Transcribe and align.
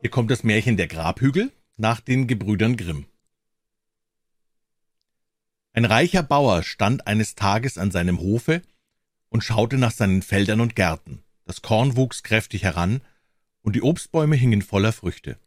Hier 0.00 0.10
kommt 0.10 0.30
das 0.30 0.44
Märchen 0.44 0.78
der 0.78 0.88
Grabhügel 0.88 1.52
nach 1.76 2.00
den 2.00 2.26
Gebrüdern 2.26 2.76
Grimm. 2.76 3.04
Ein 5.72 5.84
reicher 5.84 6.22
Bauer 6.22 6.62
stand 6.62 7.06
eines 7.06 7.34
Tages 7.34 7.76
an 7.76 7.90
seinem 7.90 8.18
Hofe 8.18 8.62
und 9.28 9.44
schaute 9.44 9.76
nach 9.76 9.92
seinen 9.92 10.22
Feldern 10.22 10.62
und 10.62 10.74
Gärten. 10.74 11.22
Das 11.44 11.60
Korn 11.60 11.96
wuchs 11.96 12.22
kräftig 12.22 12.62
heran, 12.62 13.02
und 13.62 13.76
die 13.76 13.82
Obstbäume 13.82 14.36
hingen 14.36 14.62
voller 14.62 14.92
Früchte. 14.92 15.38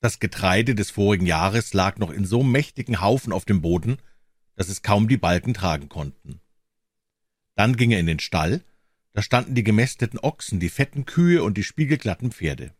Das 0.00 0.20
Getreide 0.20 0.76
des 0.76 0.92
vorigen 0.92 1.26
Jahres 1.26 1.74
lag 1.74 1.98
noch 1.98 2.10
in 2.10 2.24
so 2.24 2.44
mächtigen 2.44 3.00
Haufen 3.00 3.32
auf 3.32 3.44
dem 3.44 3.60
Boden, 3.60 3.98
dass 4.54 4.68
es 4.68 4.82
kaum 4.82 5.08
die 5.08 5.16
Balken 5.16 5.52
tragen 5.52 5.88
konnten. 5.88 6.40
Dann 7.56 7.76
ging 7.76 7.90
er 7.90 7.98
in 7.98 8.06
den 8.06 8.20
Stall, 8.20 8.62
da 9.14 9.22
standen 9.22 9.56
die 9.56 9.64
gemästeten 9.64 10.20
Ochsen, 10.20 10.60
die 10.60 10.68
fetten 10.68 11.06
Kühe 11.06 11.42
und 11.42 11.56
die 11.56 11.64
spiegelglatten 11.64 12.30
Pferde. 12.30 12.72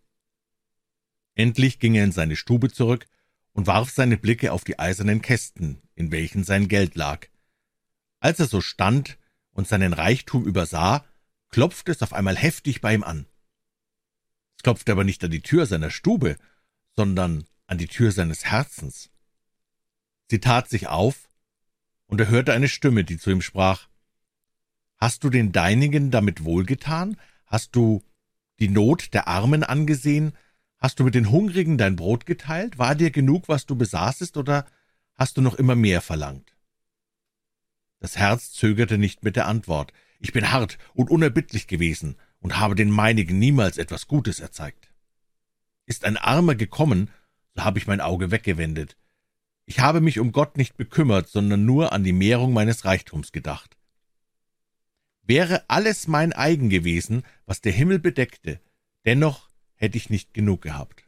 Endlich 1.34 1.79
ging 1.79 1.95
er 1.95 2.05
in 2.05 2.12
seine 2.12 2.37
Stube 2.37 2.70
zurück 2.70 3.06
und 3.52 3.66
warf 3.66 3.91
seine 3.91 4.16
Blicke 4.16 4.52
auf 4.52 4.65
die 4.65 4.79
eisernen 4.79 5.23
Kästen, 5.23 5.83
in 5.95 6.11
welchen 6.11 6.45
sein 6.45 6.69
Geld 6.69 6.95
lag. 6.95 7.27
Als 8.20 8.41
er 8.41 8.47
so 8.47 8.61
stand 8.61 9.19
und 9.52 9.69
seinen 9.69 9.92
Reichtum 9.92 10.45
übersah, 10.45 11.05
klopfte 11.51 11.92
es 11.92 12.02
auf 12.02 12.12
einmal 12.12 12.37
heftig 12.37 12.80
bei 12.80 12.95
ihm 12.95 13.05
an. 13.05 13.27
Es 14.56 14.62
klopfte 14.62 14.92
aber 14.92 15.05
nicht 15.05 15.23
an 15.25 15.30
die 15.30 15.42
Tür 15.42 15.66
seiner 15.66 15.91
Stube, 15.91 16.37
sondern 16.97 17.45
an 17.66 17.78
die 17.78 17.89
Tür 17.89 18.12
seines 18.12 18.45
Herzens. 18.45 19.11
Sie 20.30 20.41
tat 20.41 20.69
sich 20.69 20.89
auf, 20.89 21.28
und 22.06 22.20
er 22.20 22.28
hörte 22.28 22.53
eine 22.53 22.69
Stimme, 22.69 23.05
die 23.05 23.19
zu 23.19 23.30
ihm 23.30 23.42
sprach 23.42 23.89
Hast 24.97 25.25
du 25.25 25.30
den 25.30 25.53
Deinigen 25.53 26.11
damit 26.11 26.45
wohlgetan? 26.45 27.17
Hast 27.47 27.75
du 27.77 28.03
die 28.58 28.69
Not 28.69 29.12
der 29.12 29.28
Armen 29.28 29.64
angesehen? 29.64 30.33
Hast 30.84 31.00
du 31.00 31.04
mit 31.04 31.14
den 31.14 31.30
Hungrigen 31.30 31.78
dein 31.78 31.96
Brot 31.96 32.27
geteilt? 32.27 32.77
War 32.77 32.94
dir 32.94 33.10
genug, 33.10 33.48
was 33.48 33.64
du 33.64 33.74
besaßest, 33.74 34.36
oder 34.36 34.66
hast 35.14 35.38
du 35.38 35.40
noch 35.40 35.54
immer 35.54 35.74
mehr 35.74 36.02
verlangt? 36.02 36.54
Das 38.00 38.18
Herz 38.18 38.52
zögerte 38.52 38.98
nicht 38.98 39.24
mit 39.24 39.34
der 39.34 39.46
Antwort. 39.46 39.94
Ich 40.20 40.34
bin 40.34 40.52
hart 40.52 40.77
und 40.92 41.08
unerbittlich 41.08 41.68
gewesen 41.68 42.16
und 42.38 42.58
habe 42.58 42.74
den 42.74 42.90
meinigen 42.90 43.38
niemals 43.38 43.78
etwas 43.78 44.08
Gutes 44.08 44.40
erzeigt. 44.40 44.92
Ist 45.86 46.05
ein 46.05 46.18
Armer 46.18 46.55
gekommen, 46.55 47.08
so 47.55 47.64
habe 47.64 47.78
ich 47.78 47.86
mein 47.86 48.02
Auge 48.02 48.30
weggewendet. 48.30 48.98
Ich 49.64 49.80
habe 49.80 50.02
mich 50.02 50.20
um 50.20 50.32
Gott 50.32 50.58
nicht 50.58 50.77
bekümmert, 50.77 51.30
sondern 51.30 51.64
nur 51.64 51.92
an 51.92 52.05
die 52.05 52.12
Mehrung 52.12 52.52
meines 52.52 52.84
Reichtums 52.84 53.32
gedacht. 53.32 53.78
Wäre 55.22 55.64
alles 55.68 56.08
mein 56.08 56.34
eigen 56.34 56.68
gewesen, 56.68 57.22
was 57.46 57.62
der 57.62 57.72
Himmel 57.72 58.00
bedeckte, 58.00 58.60
dennoch 59.06 59.48
hätte 59.84 59.98
ich 59.98 60.10
nicht 60.10 60.34
genug 60.34 60.62
gehabt. 60.62 61.04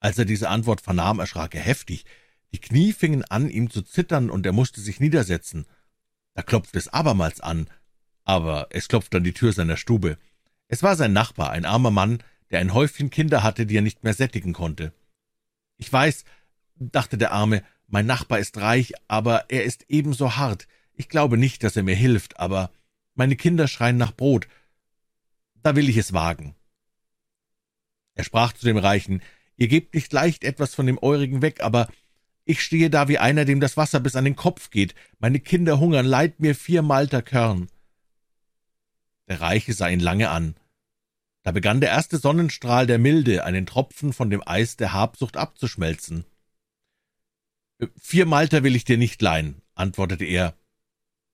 Als 0.00 0.18
er 0.18 0.24
diese 0.24 0.48
Antwort 0.48 0.80
vernahm, 0.80 1.20
erschrak 1.20 1.54
er 1.54 1.62
heftig. 1.62 2.04
Die 2.52 2.60
Knie 2.60 2.92
fingen 2.92 3.24
an, 3.24 3.48
ihm 3.48 3.70
zu 3.70 3.82
zittern, 3.82 4.30
und 4.30 4.44
er 4.44 4.52
musste 4.52 4.80
sich 4.80 4.98
niedersetzen. 4.98 5.66
Da 6.34 6.42
klopfte 6.42 6.78
es 6.78 6.88
abermals 6.88 7.40
an, 7.40 7.68
aber 8.24 8.68
es 8.70 8.88
klopfte 8.88 9.18
an 9.18 9.24
die 9.24 9.32
Tür 9.32 9.52
seiner 9.52 9.76
Stube. 9.76 10.18
Es 10.68 10.82
war 10.82 10.96
sein 10.96 11.12
Nachbar, 11.12 11.50
ein 11.50 11.64
armer 11.64 11.90
Mann, 11.90 12.22
der 12.50 12.60
ein 12.60 12.74
Häufchen 12.74 13.10
Kinder 13.10 13.42
hatte, 13.42 13.64
die 13.66 13.76
er 13.76 13.82
nicht 13.82 14.04
mehr 14.04 14.14
sättigen 14.14 14.52
konnte. 14.52 14.92
Ich 15.76 15.92
weiß, 15.92 16.24
dachte 16.76 17.16
der 17.16 17.32
Arme, 17.32 17.62
mein 17.86 18.06
Nachbar 18.06 18.38
ist 18.38 18.58
reich, 18.58 18.92
aber 19.06 19.50
er 19.50 19.64
ist 19.64 19.84
ebenso 19.88 20.36
hart. 20.36 20.66
Ich 20.94 21.08
glaube 21.08 21.36
nicht, 21.36 21.62
dass 21.62 21.76
er 21.76 21.82
mir 21.82 21.94
hilft, 21.94 22.38
aber 22.38 22.70
meine 23.14 23.36
Kinder 23.36 23.68
schreien 23.68 23.98
nach 23.98 24.12
Brot. 24.12 24.48
Da 25.62 25.76
will 25.76 25.88
ich 25.88 25.96
es 25.96 26.12
wagen. 26.12 26.54
Er 28.14 28.24
sprach 28.24 28.52
zu 28.52 28.66
dem 28.66 28.76
Reichen, 28.76 29.22
Ihr 29.56 29.68
gebt 29.68 29.94
nicht 29.94 30.12
leicht 30.12 30.44
etwas 30.44 30.74
von 30.74 30.86
dem 30.86 30.98
Eurigen 31.00 31.42
weg, 31.42 31.62
aber 31.62 31.88
ich 32.44 32.62
stehe 32.62 32.90
da 32.90 33.08
wie 33.08 33.18
einer, 33.18 33.44
dem 33.44 33.60
das 33.60 33.76
Wasser 33.76 34.00
bis 34.00 34.16
an 34.16 34.24
den 34.24 34.36
Kopf 34.36 34.70
geht. 34.70 34.94
Meine 35.18 35.40
Kinder 35.40 35.78
hungern, 35.78 36.06
leiht 36.06 36.40
mir 36.40 36.54
vier 36.54 36.82
Malter 36.82 37.22
Körn. 37.22 37.68
Der 39.28 39.40
Reiche 39.40 39.72
sah 39.72 39.88
ihn 39.88 40.00
lange 40.00 40.30
an. 40.30 40.56
Da 41.44 41.52
begann 41.52 41.80
der 41.80 41.90
erste 41.90 42.18
Sonnenstrahl 42.18 42.86
der 42.86 42.98
Milde, 42.98 43.44
einen 43.44 43.66
Tropfen 43.66 44.12
von 44.12 44.30
dem 44.30 44.42
Eis 44.46 44.76
der 44.76 44.92
Habsucht 44.92 45.36
abzuschmelzen. 45.36 46.24
Vier 47.96 48.26
Malter 48.26 48.62
will 48.62 48.76
ich 48.76 48.84
dir 48.84 48.98
nicht 48.98 49.22
leihen, 49.22 49.62
antwortete 49.74 50.24
er, 50.24 50.54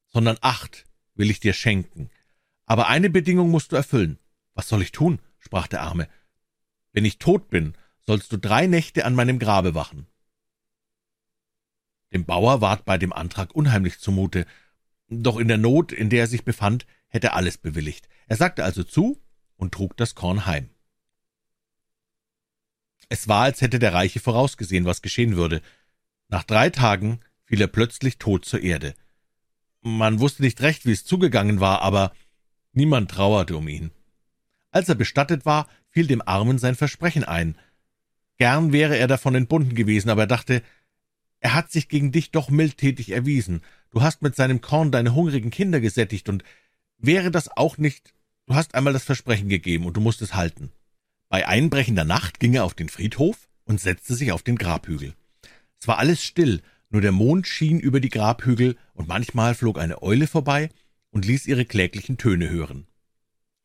sondern 0.08 0.38
acht 0.40 0.84
will 1.14 1.30
ich 1.30 1.40
dir 1.40 1.52
schenken. 1.52 2.10
Aber 2.64 2.88
eine 2.88 3.10
Bedingung 3.10 3.50
musst 3.50 3.72
du 3.72 3.76
erfüllen. 3.76 4.18
Was 4.54 4.68
soll 4.68 4.82
ich 4.82 4.92
tun? 4.92 5.20
sprach 5.38 5.66
der 5.66 5.82
Arme. 5.82 6.08
Wenn 6.92 7.04
ich 7.04 7.18
tot 7.18 7.48
bin, 7.48 7.74
sollst 8.06 8.32
du 8.32 8.38
drei 8.38 8.66
Nächte 8.66 9.04
an 9.04 9.14
meinem 9.14 9.38
Grabe 9.38 9.74
wachen. 9.74 10.06
Dem 12.12 12.24
Bauer 12.24 12.60
ward 12.60 12.84
bei 12.84 12.96
dem 12.96 13.12
Antrag 13.12 13.54
unheimlich 13.54 13.98
zumute, 13.98 14.46
doch 15.08 15.36
in 15.36 15.48
der 15.48 15.58
Not, 15.58 15.92
in 15.92 16.10
der 16.10 16.20
er 16.20 16.26
sich 16.26 16.44
befand, 16.44 16.86
hätte 17.08 17.28
er 17.28 17.36
alles 17.36 17.58
bewilligt. 17.58 18.08
Er 18.26 18.36
sagte 18.36 18.64
also 18.64 18.82
zu 18.82 19.20
und 19.56 19.72
trug 19.72 19.96
das 19.96 20.14
Korn 20.14 20.46
heim. 20.46 20.70
Es 23.08 23.28
war, 23.28 23.44
als 23.44 23.60
hätte 23.60 23.78
der 23.78 23.94
Reiche 23.94 24.20
vorausgesehen, 24.20 24.84
was 24.84 25.02
geschehen 25.02 25.36
würde. 25.36 25.62
Nach 26.28 26.44
drei 26.44 26.70
Tagen 26.70 27.20
fiel 27.44 27.60
er 27.60 27.68
plötzlich 27.68 28.18
tot 28.18 28.44
zur 28.44 28.60
Erde. 28.60 28.94
Man 29.80 30.20
wusste 30.20 30.42
nicht 30.42 30.60
recht, 30.60 30.84
wie 30.84 30.92
es 30.92 31.04
zugegangen 31.04 31.60
war, 31.60 31.80
aber 31.82 32.12
niemand 32.72 33.10
trauerte 33.10 33.56
um 33.56 33.68
ihn. 33.68 33.90
Als 34.70 34.88
er 34.88 34.94
bestattet 34.94 35.46
war, 35.46 35.68
fiel 35.90 36.06
dem 36.06 36.22
Armen 36.26 36.58
sein 36.58 36.74
Versprechen 36.74 37.24
ein. 37.24 37.56
Gern 38.36 38.72
wäre 38.72 38.96
er 38.96 39.08
davon 39.08 39.34
entbunden 39.34 39.74
gewesen, 39.74 40.10
aber 40.10 40.22
er 40.22 40.28
dachte, 40.28 40.62
er 41.40 41.54
hat 41.54 41.70
sich 41.70 41.88
gegen 41.88 42.12
dich 42.12 42.30
doch 42.30 42.50
mildtätig 42.50 43.10
erwiesen. 43.10 43.62
Du 43.90 44.02
hast 44.02 44.22
mit 44.22 44.36
seinem 44.36 44.60
Korn 44.60 44.90
deine 44.90 45.14
hungrigen 45.14 45.50
Kinder 45.50 45.80
gesättigt, 45.80 46.28
und 46.28 46.44
wäre 46.98 47.30
das 47.30 47.56
auch 47.56 47.78
nicht, 47.78 48.12
du 48.46 48.54
hast 48.54 48.74
einmal 48.74 48.92
das 48.92 49.04
Versprechen 49.04 49.48
gegeben, 49.48 49.86
und 49.86 49.96
du 49.96 50.00
musst 50.00 50.22
es 50.22 50.34
halten. 50.34 50.70
Bei 51.28 51.46
einbrechender 51.46 52.04
Nacht 52.04 52.40
ging 52.40 52.54
er 52.54 52.64
auf 52.64 52.74
den 52.74 52.88
Friedhof 52.88 53.48
und 53.64 53.80
setzte 53.80 54.14
sich 54.14 54.32
auf 54.32 54.42
den 54.42 54.56
Grabhügel. 54.56 55.14
Es 55.80 55.86
war 55.86 55.98
alles 55.98 56.24
still, 56.24 56.62
nur 56.90 57.02
der 57.02 57.12
Mond 57.12 57.46
schien 57.46 57.78
über 57.78 58.00
die 58.00 58.08
Grabhügel, 58.08 58.76
und 58.94 59.08
manchmal 59.08 59.54
flog 59.54 59.78
eine 59.78 60.02
Eule 60.02 60.26
vorbei 60.26 60.70
und 61.10 61.24
ließ 61.24 61.46
ihre 61.46 61.64
kläglichen 61.64 62.18
Töne 62.18 62.50
hören. 62.50 62.86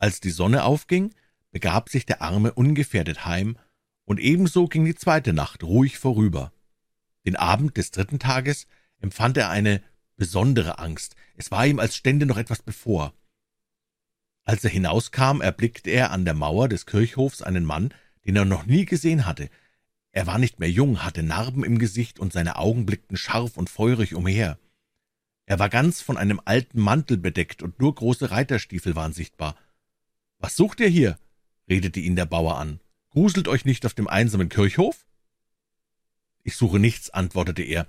Als 0.04 0.20
die 0.20 0.32
Sonne 0.32 0.66
aufging, 0.66 1.16
begab 1.52 1.88
sich 1.88 2.06
der 2.06 2.22
Arme 2.22 2.52
ungefährdet 2.52 3.24
heim, 3.24 3.58
und 4.04 4.20
ebenso 4.20 4.68
ging 4.68 4.84
die 4.84 4.96
zweite 4.96 5.32
Nacht 5.32 5.64
ruhig 5.64 5.98
vorüber. 5.98 6.52
Den 7.26 7.38
Abend 7.38 7.78
des 7.78 7.92
dritten 7.92 8.20
Tages 8.20 8.68
empfand 9.00 9.38
er 9.38 9.50
eine 9.50 9.82
besondere 10.18 10.78
Angst. 10.78 11.16
Es 11.38 11.52
war 11.52 11.66
ihm, 11.66 11.80
als 11.80 11.96
stände 11.96 12.26
noch 12.26 12.36
etwas 12.36 12.62
bevor. 12.62 13.14
Als 14.44 14.66
er 14.66 14.72
hinauskam, 14.72 15.40
erblickte 15.40 15.90
er 15.90 16.12
an 16.12 16.26
der 16.26 16.34
Mauer 16.34 16.68
des 16.68 16.86
Kirchhofs 16.86 17.42
einen 17.42 17.64
Mann, 17.64 17.94
den 18.26 18.36
er 18.36 18.44
noch 18.44 18.66
nie 18.66 18.84
gesehen 18.84 19.26
hatte. 19.26 19.50
Er 20.12 20.28
war 20.28 20.38
nicht 20.38 20.60
mehr 20.60 20.70
jung, 20.70 21.06
hatte 21.06 21.24
Narben 21.24 21.64
im 21.64 21.80
Gesicht 21.80 22.20
und 22.20 22.34
seine 22.34 22.58
Augen 22.58 22.86
blickten 22.86 23.16
scharf 23.16 23.56
und 23.56 23.70
feurig 23.70 24.16
umher. 24.16 24.60
Er 25.46 25.60
war 25.60 25.70
ganz 25.70 26.02
von 26.02 26.18
einem 26.18 26.42
alten 26.44 26.82
Mantel 26.82 27.16
bedeckt 27.16 27.64
und 27.64 27.80
nur 27.80 27.96
große 27.96 28.32
Reiterstiefel 28.32 28.98
waren 28.98 29.14
sichtbar. 29.14 29.56
Was 30.44 30.58
sucht 30.58 30.82
ihr 30.82 30.90
hier? 30.90 31.18
redete 31.70 32.02
ihn 32.02 32.18
der 32.18 32.26
Bauer 32.26 32.58
an. 32.58 32.82
Gruselt 33.12 33.48
euch 33.48 33.64
nicht 33.64 33.86
auf 33.86 33.94
dem 33.94 34.10
einsamen 34.10 34.50
Kirchhof? 34.50 35.06
Ich 36.44 36.58
suche 36.58 36.80
nichts, 36.80 37.10
antwortete 37.12 37.62
er, 37.62 37.88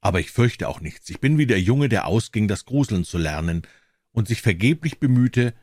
aber 0.00 0.18
ich 0.18 0.32
fürchte 0.32 0.68
auch 0.68 0.80
nichts. 0.80 1.08
Ich 1.08 1.20
bin 1.20 1.38
wie 1.38 1.46
der 1.46 1.60
Junge, 1.60 1.88
der 1.88 2.08
ausging, 2.08 2.48
das 2.48 2.64
Gruseln 2.64 3.04
zu 3.04 3.16
lernen 3.16 3.62
und 4.10 4.26
sich 4.26 4.42
vergeblich 4.42 4.98
bemühte, 4.98 5.54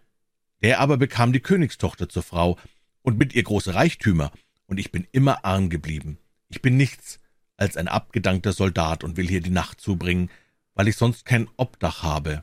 der 0.63 0.79
aber 0.79 0.95
bekam 0.95 1.33
die 1.33 1.41
Königstochter 1.41 2.07
zur 2.07 2.23
Frau 2.23 2.57
und 3.01 3.17
mit 3.17 3.35
ihr 3.35 3.43
große 3.43 3.73
Reichtümer, 3.73 4.31
und 4.67 4.79
ich 4.79 4.93
bin 4.93 5.05
immer 5.11 5.43
arm 5.43 5.69
geblieben. 5.69 6.17
Ich 6.47 6.61
bin 6.61 6.77
nichts 6.77 7.19
als 7.57 7.75
ein 7.75 7.89
abgedankter 7.89 8.53
Soldat 8.53 9.03
und 9.03 9.17
will 9.17 9.27
hier 9.27 9.41
die 9.41 9.49
Nacht 9.49 9.81
zubringen, 9.81 10.29
weil 10.75 10.87
ich 10.87 10.95
sonst 10.95 11.25
kein 11.25 11.49
Obdach 11.57 12.03
habe. 12.03 12.39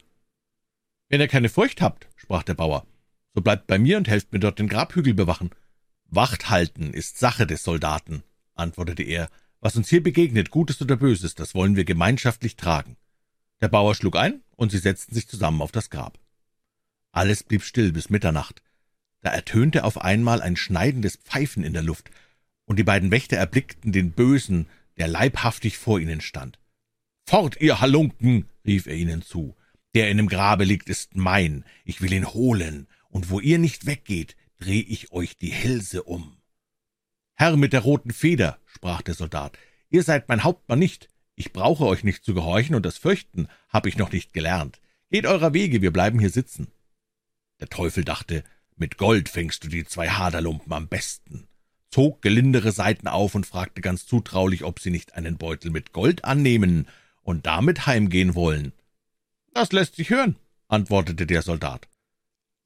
Wenn 1.09 1.23
ihr 1.23 1.29
keine 1.29 1.49
Furcht 1.49 1.81
habt, 1.81 2.07
sprach 2.17 2.43
der 2.43 2.53
Bauer, 2.53 2.87
so 3.35 3.41
bleibt 3.41 3.67
bei 3.67 3.79
mir 3.79 3.97
und 3.97 4.09
helft 4.09 4.33
mir 4.33 4.41
dort 4.41 4.59
den 4.59 4.69
Grabhügel 4.69 5.15
bewachen. 5.15 5.51
Wacht 6.07 6.51
halten 6.51 6.93
ist 6.93 7.19
Sache 7.19 7.47
des 7.47 7.63
Soldaten, 7.63 8.23
antwortete 8.55 9.03
er. 9.03 9.29
Was 9.61 9.77
uns 9.77 9.89
hier 9.89 10.03
begegnet, 10.03 10.51
Gutes 10.51 10.81
oder 10.81 10.97
Böses, 10.97 11.35
das 11.35 11.55
wollen 11.55 11.77
wir 11.77 11.85
gemeinschaftlich 11.85 12.57
tragen. 12.57 12.97
Der 13.61 13.69
Bauer 13.69 13.95
schlug 13.95 14.17
ein, 14.17 14.41
und 14.57 14.71
sie 14.71 14.79
setzten 14.79 15.15
sich 15.15 15.29
zusammen 15.29 15.63
auf 15.63 15.73
das 15.73 15.91
Grab. 15.91 16.19
Alles 17.13 17.43
blieb 17.43 17.63
still 17.63 17.93
bis 17.93 18.11
Mitternacht. 18.11 18.63
Da 19.21 19.31
ertönte 19.31 19.85
auf 19.85 20.01
einmal 20.01 20.43
ein 20.43 20.57
schneidendes 20.57 21.17
Pfeifen 21.17 21.65
in 21.65 21.73
der 21.73 21.83
Luft, 21.83 22.11
und 22.67 22.79
die 22.79 22.85
beiden 22.85 23.11
Wächter 23.11 23.37
erblickten 23.37 23.93
den 23.93 24.13
Bösen, 24.13 24.69
der 24.97 25.09
leibhaftig 25.09 25.79
vor 25.79 25.99
ihnen 25.99 26.21
stand. 26.21 26.59
Fort, 27.27 27.61
ihr 27.61 27.81
Halunken, 27.81 28.47
rief 28.65 28.87
er 28.87 28.95
ihnen 28.95 29.23
zu. 29.23 29.57
Der 29.95 30.11
in 30.11 30.19
dem 30.19 30.29
Grabe 30.29 30.65
liegt, 30.65 30.89
ist 30.89 31.17
mein. 31.17 31.65
Ich 31.85 32.01
will 32.01 32.13
ihn 32.13 32.27
holen, 32.27 32.87
und 33.09 33.31
wo 33.31 33.41
ihr 33.41 33.59
nicht 33.59 33.87
weggeht, 33.87 34.37
dreh 34.59 34.81
ich 34.81 35.13
euch 35.13 35.39
die 35.39 35.51
Hälse 35.53 36.03
um. 36.03 36.37
Herr 37.35 37.57
mit 37.57 37.73
der 37.73 37.81
roten 37.81 38.11
Feder, 38.11 38.59
sprach 38.67 39.03
der 39.03 39.15
Soldat, 39.15 39.59
ihr 39.91 40.03
seid 40.03 40.29
mein 40.29 40.45
Hauptmann 40.45 40.79
nicht. 40.79 41.09
Ich 41.35 41.53
brauche 41.53 41.87
euch 41.87 42.03
nicht 42.03 42.25
zu 42.25 42.35
gehorchen, 42.35 42.75
und 42.75 42.85
das 42.85 42.99
Fürchten 42.99 43.49
habe 43.69 43.89
ich 43.89 43.97
noch 43.97 44.11
nicht 44.11 44.33
gelernt. 44.33 44.81
Geht 45.11 45.25
eurer 45.25 45.55
Wege, 45.55 45.81
wir 45.81 45.93
bleiben 45.93 46.19
hier 46.19 46.31
sitzen. 46.31 46.67
Der 47.61 47.69
Teufel 47.69 48.05
dachte, 48.05 48.43
mit 48.77 48.99
Gold 48.99 49.29
fängst 49.29 49.65
du 49.65 49.69
die 49.69 49.85
zwei 49.85 50.09
Haderlumpen 50.09 50.73
am 50.73 50.89
besten, 50.89 51.47
zog 51.91 52.23
gelindere 52.23 52.73
Seiten 52.73 53.09
auf 53.09 53.35
und 53.35 53.47
fragte 53.47 53.81
ganz 53.81 54.07
zutraulich, 54.07 54.65
ob 54.65 54.81
sie 54.81 54.91
nicht 54.91 55.15
einen 55.15 55.39
Beutel 55.39 55.71
mit 55.71 55.93
Gold 55.93 56.25
annehmen 56.25 56.89
und 57.23 57.47
damit 57.47 57.87
heimgehen 57.87 58.35
wollen. 58.35 58.73
Das 59.55 59.73
lässt 59.73 59.95
sich 59.97 60.11
hören, 60.11 60.37
antwortete 60.69 61.27
der 61.27 61.43
Soldat 61.43 61.89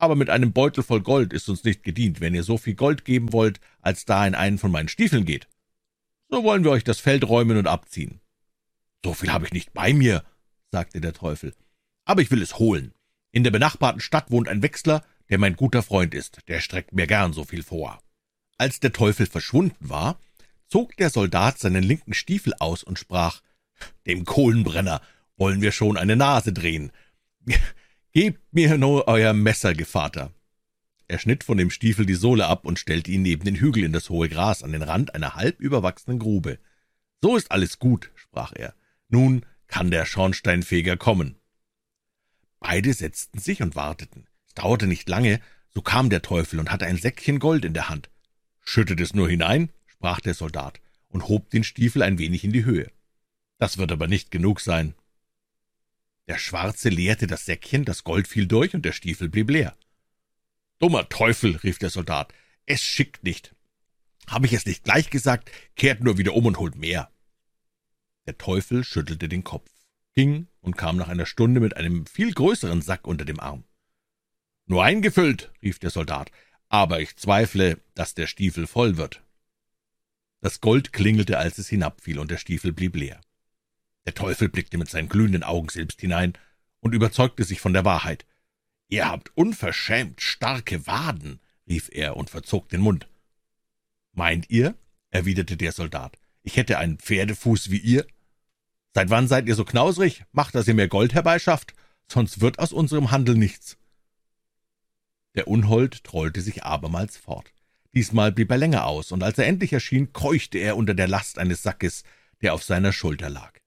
aber 0.02 0.16
mit 0.16 0.30
einem 0.30 0.52
Beutel 0.52 0.82
voll 0.82 1.00
Gold 1.00 1.32
ist 1.32 1.48
uns 1.48 1.62
nicht 1.62 1.84
gedient, 1.84 2.20
wenn 2.20 2.34
ihr 2.34 2.42
so 2.42 2.58
viel 2.58 2.74
Gold 2.74 3.04
geben 3.04 3.32
wollt, 3.32 3.60
als 3.80 4.04
da 4.04 4.26
in 4.26 4.34
einen 4.34 4.58
von 4.58 4.72
meinen 4.72 4.88
Stiefeln 4.88 5.24
geht. 5.24 5.46
So 6.28 6.42
wollen 6.42 6.64
wir 6.64 6.72
euch 6.72 6.82
das 6.82 6.98
Feld 6.98 7.22
räumen 7.28 7.56
und 7.56 7.68
abziehen. 7.68 8.20
So 9.04 9.14
viel 9.14 9.32
habe 9.32 9.46
ich 9.46 9.52
nicht 9.52 9.72
bei 9.72 9.92
mir, 9.92 10.24
sagte 10.72 11.00
der 11.00 11.12
Teufel, 11.12 11.54
aber 12.04 12.20
ich 12.20 12.32
will 12.32 12.42
es 12.42 12.58
holen. 12.58 12.92
In 13.30 13.44
der 13.44 13.52
benachbarten 13.52 14.00
Stadt 14.00 14.32
wohnt 14.32 14.48
ein 14.48 14.60
Wechsler, 14.60 15.04
der 15.30 15.38
mein 15.38 15.54
guter 15.54 15.84
Freund 15.84 16.14
ist, 16.14 16.40
der 16.48 16.58
streckt 16.58 16.92
mir 16.92 17.06
gern 17.06 17.32
so 17.32 17.44
viel 17.44 17.62
vor. 17.62 18.02
Als 18.58 18.80
der 18.80 18.92
Teufel 18.92 19.26
verschwunden 19.26 19.88
war, 19.88 20.18
zog 20.66 20.96
der 20.96 21.10
Soldat 21.10 21.60
seinen 21.60 21.84
linken 21.84 22.12
Stiefel 22.12 22.54
aus 22.58 22.82
und 22.82 22.98
sprach, 22.98 23.40
dem 24.08 24.24
Kohlenbrenner 24.24 25.00
wollen 25.36 25.60
wir 25.60 25.70
schon 25.70 25.96
eine 25.96 26.16
Nase 26.16 26.52
drehen. 26.52 26.90
Gebt 28.14 28.52
mir 28.52 28.76
nur 28.76 29.08
euer 29.08 29.32
Messer, 29.32 29.72
Gevater. 29.72 30.34
Er 31.08 31.18
schnitt 31.18 31.44
von 31.44 31.56
dem 31.56 31.70
Stiefel 31.70 32.04
die 32.04 32.12
Sohle 32.12 32.46
ab 32.46 32.66
und 32.66 32.78
stellte 32.78 33.10
ihn 33.10 33.22
neben 33.22 33.44
den 33.44 33.56
Hügel 33.56 33.84
in 33.84 33.92
das 33.94 34.10
hohe 34.10 34.28
Gras 34.28 34.62
an 34.62 34.72
den 34.72 34.82
Rand 34.82 35.14
einer 35.14 35.34
halb 35.34 35.58
überwachsenen 35.60 36.18
Grube. 36.18 36.58
So 37.22 37.36
ist 37.36 37.50
alles 37.50 37.78
gut, 37.78 38.10
sprach 38.14 38.52
er. 38.54 38.74
Nun 39.08 39.46
kann 39.66 39.90
der 39.90 40.04
Schornsteinfeger 40.04 40.98
kommen. 40.98 41.36
Beide 42.60 42.92
setzten 42.92 43.38
sich 43.38 43.62
und 43.62 43.76
warteten. 43.76 44.26
Es 44.46 44.54
dauerte 44.54 44.86
nicht 44.86 45.08
lange, 45.08 45.40
so 45.70 45.80
kam 45.80 46.10
der 46.10 46.20
Teufel 46.20 46.60
und 46.60 46.70
hatte 46.70 46.84
ein 46.84 46.98
Säckchen 46.98 47.38
Gold 47.38 47.64
in 47.64 47.72
der 47.72 47.88
Hand. 47.88 48.10
Schüttet 48.60 49.00
es 49.00 49.14
nur 49.14 49.30
hinein, 49.30 49.70
sprach 49.86 50.20
der 50.20 50.34
Soldat 50.34 50.82
und 51.08 51.28
hob 51.28 51.48
den 51.48 51.64
Stiefel 51.64 52.02
ein 52.02 52.18
wenig 52.18 52.44
in 52.44 52.52
die 52.52 52.66
Höhe. 52.66 52.90
Das 53.56 53.78
wird 53.78 53.90
aber 53.90 54.06
nicht 54.06 54.30
genug 54.30 54.60
sein. 54.60 54.94
Der 56.28 56.38
Schwarze 56.38 56.88
leerte 56.88 57.26
das 57.26 57.44
Säckchen, 57.44 57.84
das 57.84 58.04
Gold 58.04 58.28
fiel 58.28 58.46
durch, 58.46 58.74
und 58.74 58.84
der 58.84 58.92
Stiefel 58.92 59.28
blieb 59.28 59.50
leer. 59.50 59.76
Dummer 60.78 61.08
Teufel, 61.08 61.56
rief 61.56 61.78
der 61.78 61.90
Soldat, 61.90 62.32
es 62.66 62.82
schickt 62.82 63.24
nicht. 63.24 63.54
Habe 64.26 64.46
ich 64.46 64.52
es 64.52 64.66
nicht 64.66 64.84
gleich 64.84 65.10
gesagt, 65.10 65.50
kehrt 65.74 66.02
nur 66.02 66.18
wieder 66.18 66.34
um 66.34 66.46
und 66.46 66.58
holt 66.58 66.76
mehr. 66.76 67.10
Der 68.26 68.38
Teufel 68.38 68.84
schüttelte 68.84 69.28
den 69.28 69.42
Kopf, 69.42 69.68
ging 70.14 70.46
und 70.60 70.76
kam 70.76 70.96
nach 70.96 71.08
einer 71.08 71.26
Stunde 71.26 71.60
mit 71.60 71.76
einem 71.76 72.06
viel 72.06 72.32
größeren 72.32 72.82
Sack 72.82 73.06
unter 73.06 73.24
dem 73.24 73.40
Arm. 73.40 73.64
Nur 74.66 74.84
eingefüllt, 74.84 75.52
rief 75.60 75.80
der 75.80 75.90
Soldat, 75.90 76.30
aber 76.68 77.00
ich 77.00 77.16
zweifle, 77.16 77.80
dass 77.94 78.14
der 78.14 78.28
Stiefel 78.28 78.66
voll 78.66 78.96
wird. 78.96 79.22
Das 80.40 80.60
Gold 80.60 80.92
klingelte, 80.92 81.38
als 81.38 81.58
es 81.58 81.68
hinabfiel, 81.68 82.18
und 82.18 82.30
der 82.30 82.38
Stiefel 82.38 82.72
blieb 82.72 82.96
leer. 82.96 83.20
Der 84.06 84.14
Teufel 84.14 84.48
blickte 84.48 84.78
mit 84.78 84.90
seinen 84.90 85.08
glühenden 85.08 85.42
Augen 85.42 85.68
selbst 85.68 86.00
hinein 86.00 86.34
und 86.80 86.94
überzeugte 86.94 87.44
sich 87.44 87.60
von 87.60 87.72
der 87.72 87.84
Wahrheit. 87.84 88.26
Ihr 88.88 89.08
habt 89.08 89.36
unverschämt 89.36 90.20
starke 90.20 90.86
Waden, 90.86 91.40
rief 91.68 91.88
er 91.92 92.16
und 92.16 92.30
verzog 92.30 92.68
den 92.68 92.80
Mund. 92.80 93.08
Meint 94.12 94.50
ihr, 94.50 94.74
erwiderte 95.10 95.56
der 95.56 95.72
Soldat, 95.72 96.18
ich 96.42 96.56
hätte 96.56 96.78
einen 96.78 96.98
Pferdefuß 96.98 97.70
wie 97.70 97.78
ihr? 97.78 98.06
Seit 98.92 99.08
wann 99.08 99.28
seid 99.28 99.46
ihr 99.46 99.54
so 99.54 99.64
knausrig? 99.64 100.24
Macht, 100.32 100.54
dass 100.54 100.68
ihr 100.68 100.74
mehr 100.74 100.88
Gold 100.88 101.14
herbeischafft, 101.14 101.72
sonst 102.08 102.40
wird 102.40 102.58
aus 102.58 102.72
unserem 102.72 103.10
Handel 103.10 103.36
nichts. 103.36 103.78
Der 105.34 105.48
Unhold 105.48 106.04
trollte 106.04 106.42
sich 106.42 106.64
abermals 106.64 107.16
fort. 107.16 107.52
Diesmal 107.94 108.32
blieb 108.32 108.50
er 108.50 108.58
länger 108.58 108.86
aus, 108.86 109.12
und 109.12 109.22
als 109.22 109.38
er 109.38 109.46
endlich 109.46 109.72
erschien, 109.72 110.12
keuchte 110.12 110.58
er 110.58 110.76
unter 110.76 110.94
der 110.94 111.08
Last 111.08 111.38
eines 111.38 111.62
Sackes, 111.62 112.04
der 112.42 112.52
auf 112.52 112.64
seiner 112.64 112.92
Schulter 112.92 113.30
lag. 113.30 113.61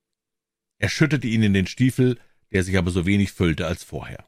Er 0.77 0.89
schüttete 0.89 1.27
ihn 1.27 1.43
in 1.43 1.53
den 1.53 1.67
Stiefel, 1.67 2.17
der 2.51 2.63
sich 2.63 2.77
aber 2.77 2.91
so 2.91 3.05
wenig 3.05 3.31
füllte 3.31 3.67
als 3.67 3.83
vorher. 3.83 4.25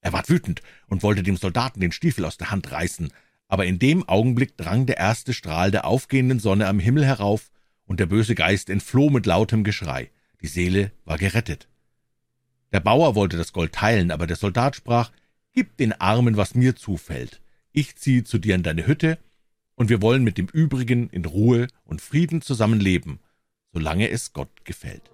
Er 0.00 0.12
ward 0.12 0.28
wütend 0.28 0.62
und 0.88 1.02
wollte 1.02 1.22
dem 1.22 1.36
Soldaten 1.36 1.80
den 1.80 1.92
Stiefel 1.92 2.24
aus 2.24 2.36
der 2.36 2.50
Hand 2.50 2.70
reißen, 2.70 3.12
aber 3.48 3.66
in 3.66 3.78
dem 3.78 4.08
Augenblick 4.08 4.56
drang 4.56 4.86
der 4.86 4.96
erste 4.96 5.32
Strahl 5.32 5.70
der 5.70 5.84
aufgehenden 5.84 6.40
Sonne 6.40 6.66
am 6.66 6.80
Himmel 6.80 7.04
herauf, 7.04 7.50
und 7.84 8.00
der 8.00 8.06
böse 8.06 8.34
Geist 8.34 8.70
entfloh 8.70 9.10
mit 9.10 9.26
lautem 9.26 9.64
Geschrei. 9.64 10.10
Die 10.40 10.46
Seele 10.46 10.92
war 11.04 11.18
gerettet. 11.18 11.68
Der 12.72 12.80
Bauer 12.80 13.14
wollte 13.14 13.36
das 13.36 13.52
Gold 13.52 13.72
teilen, 13.72 14.10
aber 14.10 14.26
der 14.26 14.36
Soldat 14.36 14.76
sprach, 14.76 15.12
Gib 15.52 15.76
den 15.76 15.92
Armen, 15.92 16.38
was 16.38 16.54
mir 16.54 16.74
zufällt. 16.76 17.42
Ich 17.72 17.96
ziehe 17.96 18.24
zu 18.24 18.38
dir 18.38 18.54
in 18.54 18.62
deine 18.62 18.86
Hütte, 18.86 19.18
und 19.74 19.90
wir 19.90 20.00
wollen 20.00 20.24
mit 20.24 20.38
dem 20.38 20.46
übrigen 20.46 21.10
in 21.10 21.26
Ruhe 21.26 21.66
und 21.84 22.00
Frieden 22.00 22.40
zusammenleben, 22.40 23.20
solange 23.72 24.08
es 24.08 24.32
Gott 24.32 24.64
gefällt. 24.64 25.10